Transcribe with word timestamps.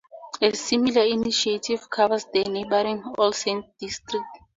A 0.41 0.49
similar 0.55 1.03
initiative 1.05 1.87
covers 1.87 2.25
the 2.33 2.43
neighbouring 2.45 3.03
All 3.19 3.31
Saints 3.33 3.67
district. 3.79 4.25